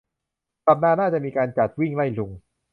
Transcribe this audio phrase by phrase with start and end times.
[0.65, 2.31] สัปดาห์หน้าจะมีการจัด วิ่งไล่ลุง